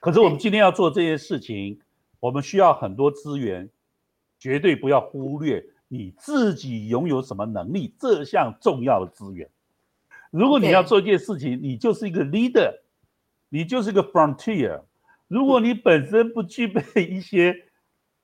[0.00, 1.80] 可是我们今天要做这些事情，
[2.18, 3.70] 我们需要很多资源，
[4.38, 9.48] 绝对不要忽略你自己拥有什么能力这项重要的资源。
[10.30, 12.72] 如果你要做一件事情，你就是一个 leader，
[13.48, 14.80] 你就是一个 frontier。
[15.28, 17.54] 如果你本身不具备一些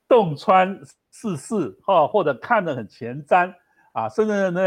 [0.09, 3.55] 洞穿世事哈，或者看得很前瞻
[3.93, 4.63] 啊，甚至呢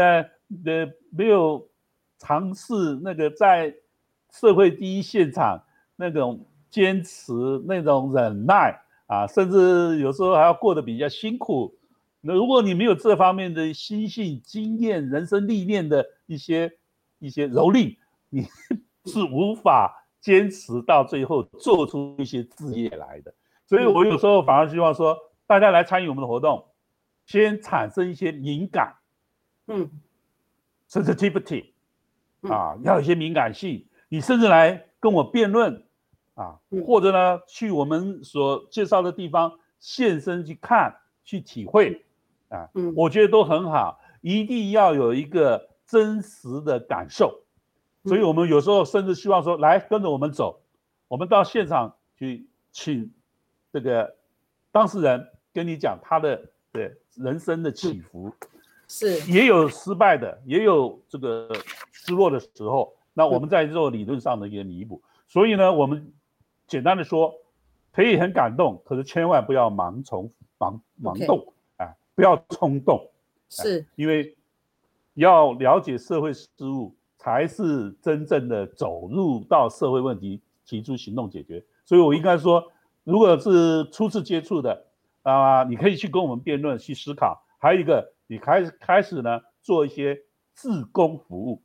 [0.64, 1.68] 呃没有
[2.18, 3.74] 尝试那个在
[4.32, 5.62] 社会第一现场
[5.96, 7.32] 那种坚持、
[7.66, 11.74] 那种忍耐啊，甚至有时候还要过得比较辛苦。
[12.20, 16.70] 那如果你没有这方面的心性、经验、人生历练的一些
[17.20, 17.96] 一些蹂躏，
[18.28, 18.42] 你
[19.06, 23.32] 是无法坚持到最后做出一些事业来的。
[23.66, 25.16] 所以我有时候反而希望说。
[25.50, 26.64] 大家来参与我们的活动，
[27.26, 28.94] 先产生一些敏感，
[29.66, 29.90] 嗯
[30.88, 31.72] ，sensitivity，
[32.42, 33.84] 啊，要有一些敏感性。
[34.08, 35.84] 你甚至来跟我辩论，
[36.34, 42.04] 啊，或者呢，去我们所介绍的地方现身去看、去体会，
[42.48, 43.98] 啊，嗯，我觉得都很好。
[44.20, 47.42] 一定要有一个真实的感受。
[48.04, 50.60] 所以我们有时候甚至希望说，来跟着我们走，
[51.08, 53.12] 我们到现场去请
[53.72, 54.16] 这个
[54.70, 55.26] 当事人。
[55.52, 58.32] 跟你讲他的对人生的起伏，
[58.86, 61.50] 是也有失败的，也有这个
[61.90, 62.94] 失落的时候。
[63.12, 65.02] 那我们在做理论上的一个弥补。
[65.26, 66.12] 所以呢，我们
[66.68, 67.34] 简单的说，
[67.90, 73.10] 可以很感动，可是千万不要盲从、盲盲动啊，不要冲动。
[73.48, 74.36] 是因为
[75.20, 81.64] 要了解社会事务，才是真正的走入到社会问题，提出行动解决。
[81.84, 82.72] 所以我应该说，
[83.04, 84.86] 如果是初次接触的。
[85.22, 87.44] 啊，你可以去跟我们辩论，去思考。
[87.58, 90.18] 还有一个，你开始开始呢，做一些
[90.54, 91.60] 自工服务，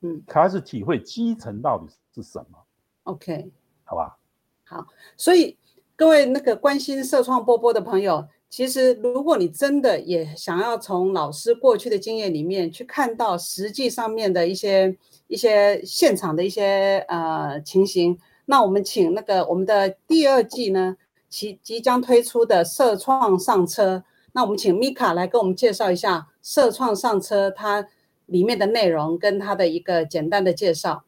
[0.00, 2.58] 嗯，开始体会基层到底是什么。
[3.02, 3.50] OK，
[3.84, 4.16] 好吧。
[4.64, 5.58] 好，所以
[5.94, 14.94] 各位那个关心社创波波的朋友，其实如果你真的也想要从老师过去的经验里面去看到实际上面的一些
[15.28, 20.98] 一些现场的一些呃情形，那我们请那个我们的第二季呢。
[21.30, 27.86] 即即将推出的社创上车，那我们请米卡来跟我们介绍一下社创上车它
[28.26, 31.04] 里面的内容跟它的一个简单的介绍。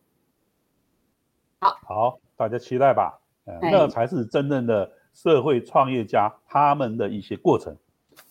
[1.59, 3.21] 好，好，大家期待吧。
[3.47, 7.77] 呃，那才是真正的社会创业家他们的一些过程。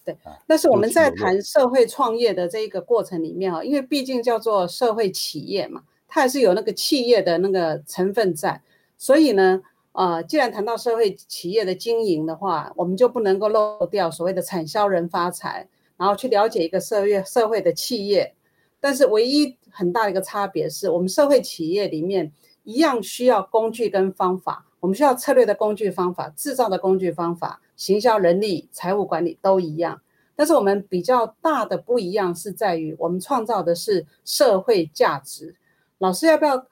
[0.03, 0.15] 对，
[0.47, 8.61] 但是我们在谈社会创业的这一个过程里面啊，因为毕竟叫做社会企业嘛，它还是有那个企业的那个成分在，
[8.97, 9.61] 所以呢。
[9.93, 15.67] 啊，既然谈到社会企业的经营的话，我们就不能够漏掉所谓的产销人发财，
[15.97, 18.33] 然后去了解一个社会社会的企业。
[18.79, 22.31] 但是唯一很大的一个差别是，我们社会企业里面
[22.63, 30.01] 一样需要工具跟方法，我们需要策略的工具方法、制造的工具方法、行销人力、财务管理都一样。
[30.35, 35.55] 但是我们比较大的不一样是在于，我们创造的是社会价值。
[35.99, 36.65] 老师要不要？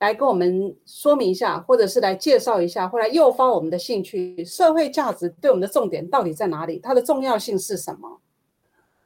[0.00, 4.44] 来跟我们说明一下，或者是来介绍一下，或来诱发我们的兴趣。
[4.44, 6.78] 社会价值对我们的重点到底在哪里？
[6.78, 8.20] 它的重要性是什么？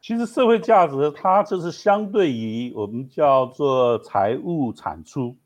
[0.00, 5.36] 其实社会价值它就是相对于我们叫做财务产出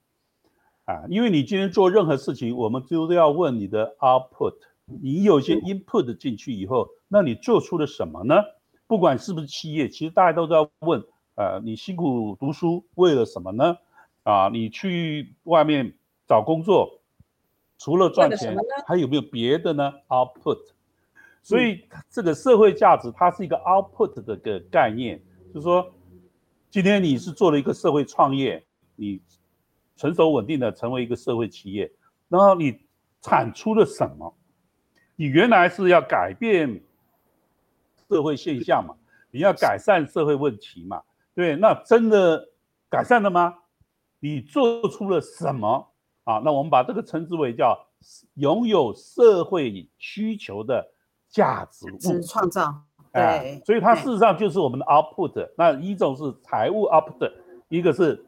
[0.84, 4.54] 啊，因为你今天做任何事情，我们都要问你的 output。
[4.84, 8.34] 你有些 input 进去以后，那你做出了什么呢？
[8.88, 11.02] 不管是不是企业，其实大家都在问，
[11.36, 13.76] 呃，你辛苦读书为了什么呢？
[14.24, 15.94] 啊，你去外面
[16.26, 17.00] 找工作，
[17.78, 20.58] 除了赚钱，还有没有别的呢？Output，
[21.42, 25.22] 所以这个社会价值它是一个 output 的个概念，
[25.54, 25.90] 就是说，
[26.70, 28.62] 今天你是做了一个社会创业，
[28.96, 29.20] 你
[30.02, 31.88] 成熟稳定的成为一个社会企业，
[32.28, 32.76] 然后你
[33.20, 34.36] 产出了什么？
[35.14, 36.82] 你原来是要改变
[38.08, 38.96] 社会现象嘛，
[39.30, 41.00] 你要改善社会问题嘛，
[41.36, 42.48] 对，那真的
[42.90, 43.56] 改善了吗？
[44.18, 45.92] 你做出了什么
[46.24, 46.42] 啊？
[46.44, 47.78] 那我们把这个称之为叫
[48.34, 50.84] 拥有社会需求的
[51.28, 52.74] 价值物创造。
[53.12, 55.48] 对，所以它事实上就是我们的 output。
[55.56, 57.32] 那一种是财务 output，
[57.68, 58.26] 一个是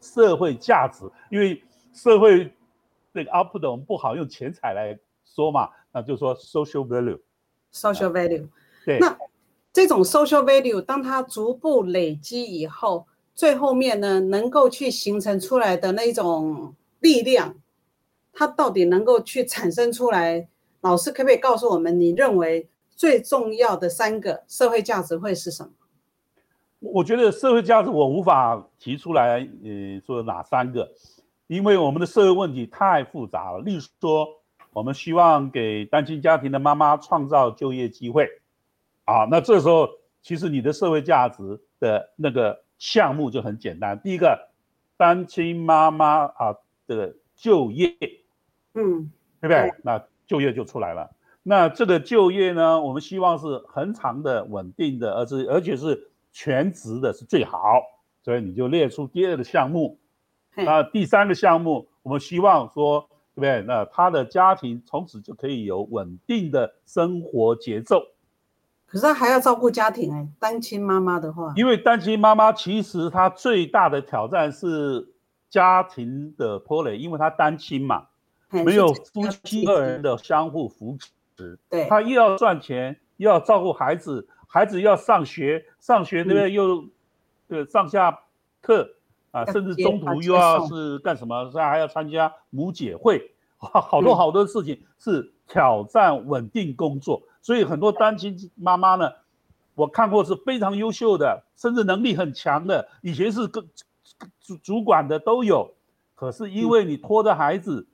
[0.00, 1.04] 社会价值。
[1.30, 1.62] 因为
[1.92, 2.52] 社会
[3.12, 7.20] 那个 output 我们不好用钱财来说嘛，那就说 social value。
[7.72, 8.48] social value。
[8.84, 8.98] 对。
[8.98, 9.16] 那
[9.72, 13.06] 这种 social value 当它逐步累积以后。
[13.34, 17.54] 最后面呢，能够去形成出来的那种力量，
[18.32, 20.48] 它到底能够去产生出来？
[20.80, 25.70] 老师可不可以告诉我们，你认为最重要的三个社会价值会是什么？
[26.80, 30.88] 我觉得社会价值我无法提出来，呃，说哪三个，
[31.46, 33.58] 因为我们的社会问题太复杂了。
[33.60, 34.28] 例如说，
[34.72, 38.28] 我们希望给单亲家庭的妈妈创造就业机会，
[39.04, 39.88] 啊，那这时候
[40.22, 43.98] 其实你的社会价值的那个项目就很简单。
[44.00, 44.48] 第一个，
[44.96, 46.54] 单亲妈妈啊
[46.86, 47.96] 的就业，
[48.74, 49.10] 嗯，
[49.40, 49.72] 对不对？
[49.82, 51.10] 那就业就出来了。
[51.42, 56.07] 那这个就业呢，我们希望是恒长的、稳定的，而是而且是
[56.38, 57.82] 全职的，是最好。
[58.22, 59.98] 所以你就列出第二个项目。
[60.54, 63.00] 那第三个项目，我们希望说，
[63.34, 63.60] 对不对？
[63.62, 68.00] 那他的家庭从此就可以有稳定的生活节奏。
[68.86, 75.12] 可是他还要照顾家庭哎，单亲妈妈的话，因为单亲妈妈其实她最大的挑战是
[75.50, 78.06] 家庭的拖累，因为她单亲嘛，
[78.48, 80.96] 没有夫妻二人的相互扶
[81.36, 86.52] 持，对，她又要赚钱，又要照顾孩子，孩子要上学，上学对不对？
[86.52, 86.84] 又
[87.46, 88.18] 对上下
[88.60, 88.90] 课
[89.30, 91.50] 啊，甚至中途又要是干什么？
[91.52, 97.22] 还要参加母姐会，好多好多事情是挑战稳定工作。
[97.40, 99.10] 所以很多单亲妈妈呢，
[99.74, 103.64] 我看过是非常优秀的，甚至能力很强的，以前是跟
[104.40, 105.74] 主主管的都有。
[106.14, 107.86] 可是因为你拖着孩子，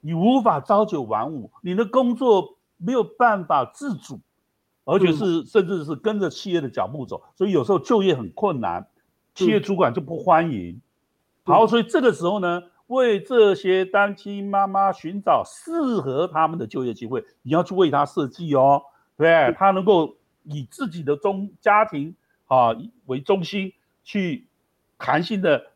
[0.00, 4.20] 你无法朝九晚五，你的工作没有办法自主，
[4.88, 8.88] 而且是甚至是跟着企业的脚步走，所以有时候就业很困难，
[9.34, 10.80] 企业主管就不欢迎。
[11.44, 12.62] 好，所以这个时候呢。
[12.88, 18.80] 为这些单亲妈妈寻找适合他们的就业机会，你要去为他设计哦，
[19.14, 22.16] 对他能够以自己的中家庭
[22.46, 22.74] 啊
[23.04, 23.74] 为中心
[24.04, 24.46] 去
[24.96, 25.66] 弹性的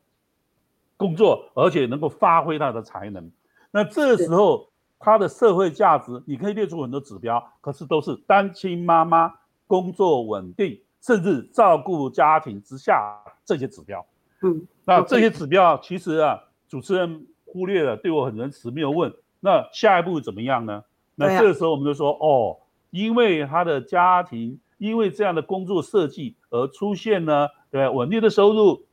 [0.96, 3.30] 工作，而且能够发挥他的才能。
[3.72, 4.71] 那这时候
[5.02, 9.34] 他的社会价值，你可以列出很多指标，可是都是单亲妈妈
[9.66, 14.06] 工作稳定，甚至照顾家庭之下这些指标。
[14.42, 16.40] 嗯，那这些指标其实啊。
[16.68, 19.12] 主持人忽略了，对我很仁慈，没有问。
[19.40, 20.82] 那下一步怎么样呢？
[21.16, 22.56] 那这个时候我们就说，哦，
[22.88, 28.86] 因为他的家庭，因为这样的工作设计而出现呢，对稳定的收入，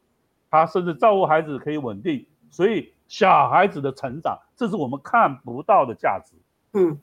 [0.52, 6.34] 他甚至照顾孩子可以稳定，所以小孩子的成长，这是我们看不到的价值。
[6.72, 6.98] 嗯，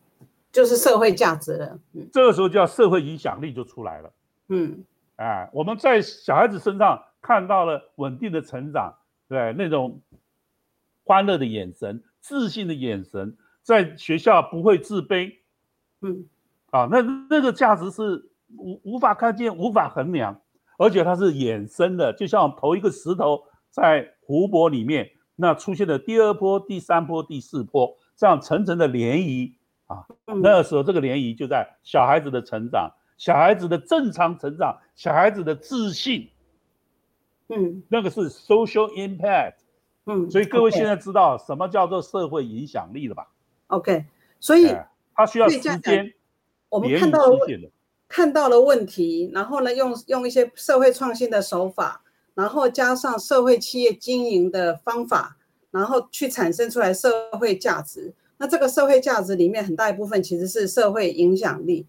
[0.51, 1.79] 就是社会价值了。
[1.93, 4.11] 嗯，这个时候叫社会影响力就出来了。
[4.49, 4.83] 嗯，
[5.17, 8.95] 哎，我们在小孩子身上看到了稳定的成长，
[9.29, 10.01] 对那种。
[11.09, 15.37] 欢乐的眼神，自信的眼神，在学校不会自卑，
[16.01, 16.27] 嗯，
[16.73, 17.01] 啊，那
[17.31, 18.29] 那个价值是
[18.59, 20.41] 无无法看见、无法衡量，
[20.79, 29.53] 而且它是衍生的，就像投一个石头在湖泊里面，那出现了第二波、第三波、第四波，这样层层的涟漪
[29.87, 36.31] 啊，那时候这个涟漪就在小孩子的成长、小孩子的正常成长、小孩子的自信，
[37.49, 39.55] 嗯，那个是 social impact。
[40.09, 43.29] 嗯，所以各位现在知道什么叫做社会影响力了吧
[43.67, 44.05] ？OK，
[44.39, 44.73] 所以
[45.15, 46.15] 它需要时间。
[46.69, 47.39] 我们看到了
[48.09, 52.05] 看到了问题，然后呢，用用一些社会创新的手法，
[52.37, 55.37] 然后加上社会企业经营的方法，
[55.73, 58.15] 然后去产生出来社会价值。
[58.39, 61.87] 那这个社会价值里面很大一部分其实是社会影响力。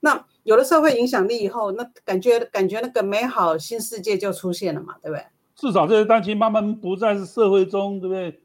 [0.00, 5.24] 那有了社会影响力以后，那感觉感觉那个美好新世界就出现了嘛，对不对？
[5.54, 8.40] 至少这些单亲妈妈不再是社会中，对不对？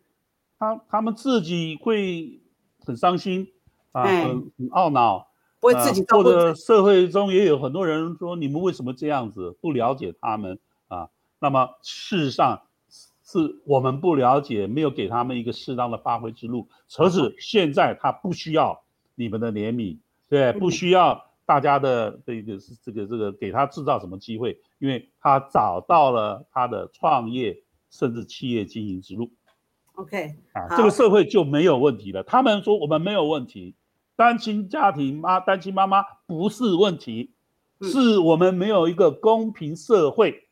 [0.59, 2.41] 他他们自己会
[2.85, 3.47] 很伤心
[3.93, 4.25] 啊，很
[4.57, 5.27] 很懊恼，
[5.59, 9.55] 不会自己或者社会中也有很多人说你们为什么这样子？
[9.61, 10.57] 不了解他们啊。
[11.39, 12.61] 那么事实上
[13.23, 16.67] 是我们不了解，没有给他们一个适当的发挥之路。
[16.93, 18.83] 可是现在他不需要
[19.15, 19.97] 你们的怜悯，
[20.29, 21.25] 对，不需要。
[21.47, 24.59] 大家的这个是这个这个给他制造什么机会？
[24.79, 29.31] 因为他找到了他的创业甚至企业经营之路。
[29.93, 32.21] OK，啊，这个社会就没有问题了。
[32.21, 33.75] 他们说我们没有问题，
[34.17, 37.31] 单亲家庭妈单亲妈妈不是问题，
[37.81, 40.46] 是我们没有一个公平社会，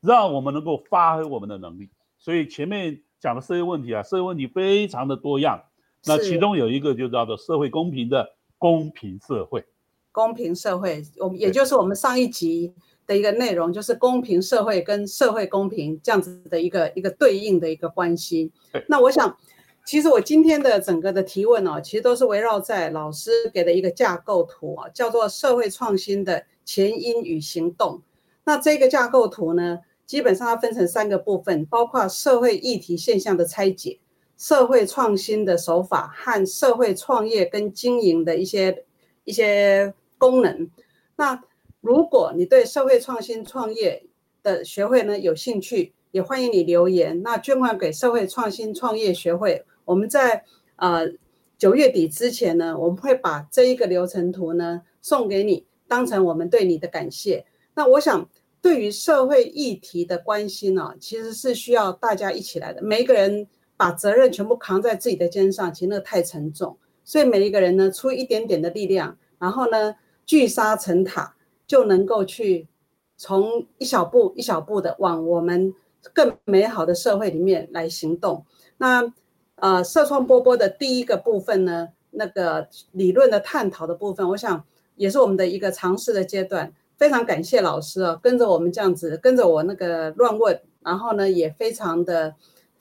[0.00, 1.90] 让我们能够发挥我们的能力。
[2.18, 5.62] 所以前面讲的社会问题啊，社会问题非常的多样。
[6.06, 9.64] 那其中有一个就叫做社会公平的公平社会。
[10.12, 12.74] 公平社会，我们也就是我们上一集
[13.06, 18.50] 的一个内容，就是公平社会跟社会公平这样子的一个一个对应的一个关系。
[18.88, 19.36] 那我想，
[19.84, 28.02] 其实我今天的整个的提问哦，其实都是围绕在老师给的一个架构图啊，叫做社会创新的前因与行动。
[28.42, 29.78] 那这个架构图呢，
[30.10, 34.00] 基本上它分成三个部分，包括社会议题现象的拆解、
[34.36, 38.84] 社会创新的手法和社会创业跟经营的一些
[39.22, 39.94] 一些。
[40.18, 40.68] 功能，
[41.16, 41.42] 那
[41.80, 44.04] 如果你对社会创新创业
[44.42, 47.22] 的学会呢有兴趣，也欢迎你留言。
[47.22, 50.44] 那捐款给社会创新创业学会，我们在
[50.76, 51.10] 呃
[51.56, 57.46] 九月底之前呢，我们会把这一个流程图呢送给你，当成我们对你的感谢。
[57.74, 58.28] 那我想，
[58.62, 62.82] 对于社会议题的关心呢，其实是需要大家一起来的。
[62.82, 63.46] 每一个人
[63.76, 66.76] 把责任全部扛在自己的肩上，其实那太沉重。
[67.04, 69.96] 所以每一个人呢，出一点点的力量，然后呢，
[70.26, 71.34] 聚沙成塔，
[71.66, 72.68] 就能够去
[73.16, 75.74] 从一小步一小步的往我们
[76.12, 78.44] 更美好的社会里面来行动。
[78.76, 79.12] 那
[79.56, 84.64] 呃，社创波波的第一个部分呢，那个理论的探讨的部分，我想
[84.96, 86.72] 也是我们的一个尝试的阶段。
[87.00, 92.34] 非常感谢老师啊，跟着我们这样子，跟着我那个乱问，然后呢，也非常的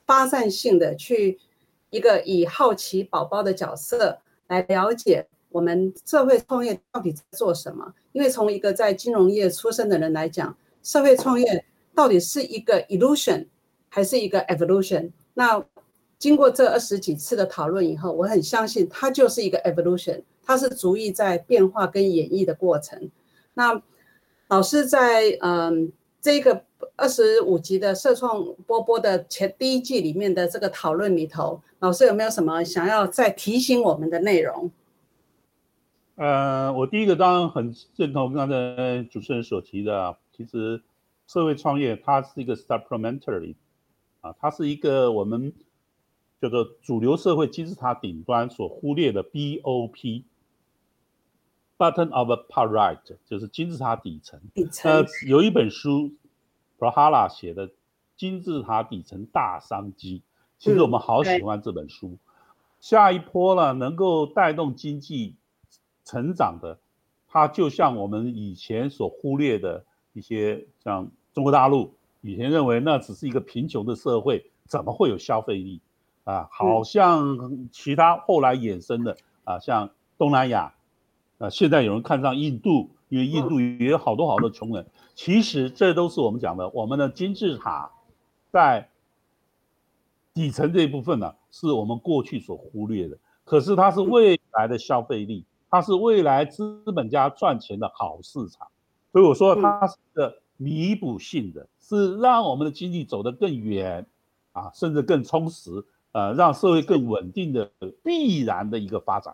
[0.05, 1.39] 发散性的去
[1.89, 7.93] 一个以好奇宝宝的角色来了解我们社会创业到底在做什么。
[8.11, 10.53] 因为从一个在金融业出身的人来讲，
[10.83, 11.63] 社会创业
[11.95, 13.47] 到底是一个 illusion
[13.87, 15.11] 还是一个 evolution？
[15.33, 15.63] 那
[16.17, 23.09] 经过这二十几次的讨论以后，我很相信它就是一个 evolution，它是逐一在变化跟演绎的过程。
[23.53, 23.81] 那
[24.49, 26.63] 老师在嗯这个
[26.95, 34.71] 二十五集的社创波波的前第一季里面的这个讨论里头，老师有没有什么想要再提醒我们的内容？
[36.15, 40.81] 呃，我第一个当然很认同刚才主持人所提的，其实
[41.27, 43.55] 社会创业它是一个 supplementary
[44.21, 45.53] 啊，它是一个我们
[46.41, 50.23] 叫做主流社会金字塔顶端所忽略的 BOP。
[51.79, 54.37] Button of a Pyramid 就是金字塔底层。
[54.53, 54.91] 底层。
[54.91, 56.09] 呃，有一本书
[56.77, 57.69] p r a h a l a 写的
[58.17, 60.19] 《金字塔底层大商机》，
[60.57, 62.17] 其实我们好喜欢这本书。
[62.81, 65.35] 下一波呢，能够带动经济
[66.03, 66.77] 成长的，
[67.29, 75.79] 它就像我们以前所忽略的一些，像中国大陆以前认为那只是一个贫穷的社会，怎么会有消费力
[76.25, 76.49] 啊？
[76.51, 79.15] 好像其他后来衍生的
[79.45, 80.73] 啊，像东南亚。
[81.39, 84.85] 啊，现在有人看上印度，因为印度也有好多好多穷人。
[85.15, 87.89] 其实这都是我们讲的，我们的金字塔
[88.51, 88.89] 在
[90.33, 93.17] 底层这一部分呢，是我们过去所忽略的。
[93.45, 98.67] 可是它是未来的消费力，它是未来资本家赚钱的好市场。
[99.11, 104.05] 所以我说它是个弥补性的，是让我们的经济走得更远
[104.51, 105.71] 啊，甚至更充实，
[106.11, 107.71] 呃，让社会更稳定的
[108.03, 109.33] 必然的一个发展。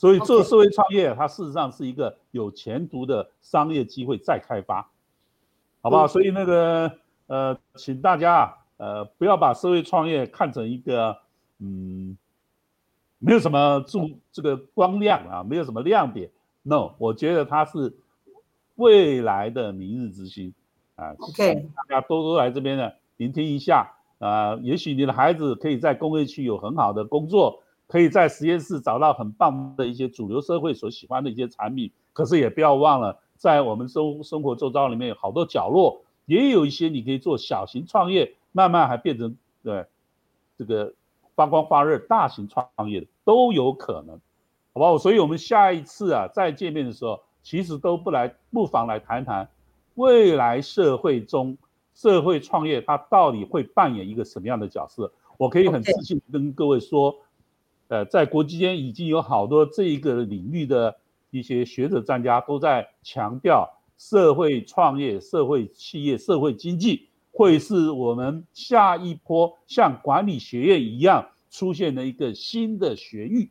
[0.00, 4.90] 所以做社会创业，它事实上是一个有前途的商业机会再开发，
[5.82, 6.08] 好不好？
[6.08, 6.90] 所以那个
[7.26, 11.18] 呃，请大家啊，呃，不要把社会创业看成一个
[11.58, 12.16] 嗯，
[13.18, 16.30] 没有什么注这个光亮啊，没有什么亮点。
[16.62, 17.94] No，我觉得它是
[18.76, 20.54] 未来的明日之星
[20.96, 21.12] 啊。
[21.18, 27.62] OK，大家多多来这边呢，聆听一下啊，也许你的孩子可以在工业区有很好的工作。
[27.90, 39.84] 可以在实验室找到很棒的一些主流社会所喜欢的一些产品，可是也不要忘了，在我们生生活周遭里面有好多角落，也有一些你可以做小型创业，慢慢还变成对
[40.56, 40.94] 这个
[41.34, 44.14] 发光发热大型创业的都有可能，
[44.72, 44.96] 好不好？
[44.96, 49.48] 所以我们下一次啊再见面的时候，其实都不来不妨来谈谈
[49.96, 51.58] 未来社会中
[51.92, 55.12] 社会创业它到底会扮演一个什么样的角色？
[55.36, 57.16] 我可以很自信跟各位说。
[57.90, 60.96] 呃，在国际间已经有好多这一个领域的
[61.30, 63.68] 一些学者专家都在强调，
[63.98, 73.50] 社会创业、社会企业、社会经济会是我们下一波像管理学院一样出现的一个新的学域，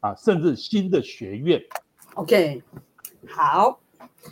[0.00, 1.62] 啊，甚至新的学院。
[2.14, 2.60] OK，
[3.28, 3.78] 好，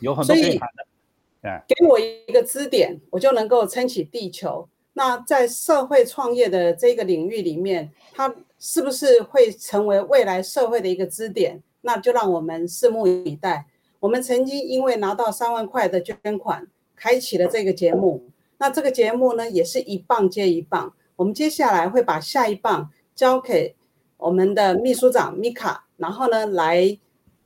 [0.00, 1.48] 有很多可以谈的。
[1.48, 4.68] 哎，给我一个支点，我就能够撑起地球。
[5.00, 8.34] 那在社会创业的这个领域里面，它。
[8.62, 11.62] 是不是会成为未来社会的一个支点？
[11.80, 13.64] 那就让我们拭目以待。
[13.98, 18.22] 我们曾经因为拿到三万块的捐款，开启了这个节目。
[18.58, 20.92] 那这个节目呢，也是一棒接一棒。
[21.16, 23.74] 我们接下来会把下一棒交给
[24.18, 26.98] 我们的秘书长米卡，然后呢，来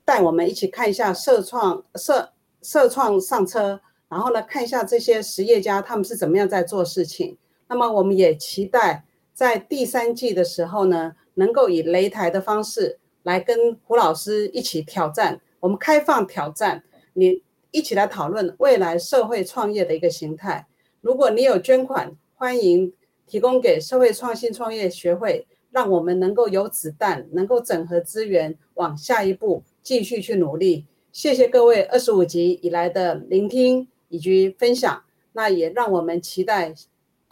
[0.05, 7.39] 带我们一起看一下社创社社创上车，然后呢，看一下这些实业家他们是怎么样在做事情。
[7.69, 9.05] 那么我们也期待。
[9.33, 16.85] 在第三季的时候呢，能够以擂台的方式来跟胡老师一起挑战，我们开放挑战，
[17.15, 17.43] 你
[17.73, 20.69] 一起来讨论未来社会创业的一个形态。
[21.01, 22.93] 如果你有捐款，欢迎
[23.27, 30.87] 提供给社会创新创业学会，让我们能够有子弹，能够整合资源，往下一步继续去努力。
[31.11, 35.03] 谢谢各位二十五集以来的聆听以及分享，
[35.33, 36.73] 那也让我们期待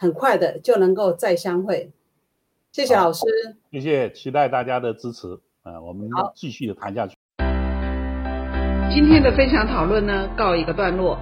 [0.03, 1.89] 很快的就能够再相会。
[2.73, 3.23] 谢谢老师，
[3.71, 5.39] 谢谢，期待大家的支持。
[5.63, 7.15] 呃，我们继续的谈下去。
[8.93, 11.17] 今天的分享讨论呢，告一个段落。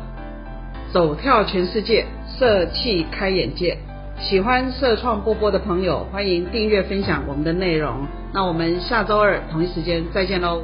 [0.91, 2.07] 走跳全世界，
[2.39, 3.77] 社气开眼界。
[4.19, 8.07] 喜欢社创波波的朋友，欢迎订阅分享我们的内容。
[8.33, 10.63] 那我们下周二同一时间再见喽。